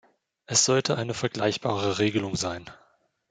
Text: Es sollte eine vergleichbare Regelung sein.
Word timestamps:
Es 0.47 0.65
sollte 0.65 0.97
eine 0.97 1.13
vergleichbare 1.13 1.99
Regelung 1.99 2.35
sein. 2.35 2.67